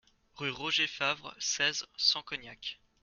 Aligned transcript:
Rue 0.33 0.49
Roger 0.49 0.87
Favre, 0.87 1.31
seize, 1.37 1.85
cent 1.95 2.23
Cognac 2.23 2.79